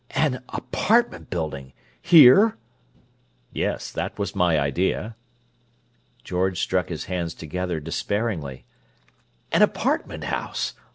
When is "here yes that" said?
2.01-4.17